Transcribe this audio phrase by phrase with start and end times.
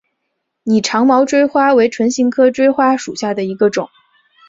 [0.63, 3.87] 拟长毛锥花为唇形科锥花属下的一个种。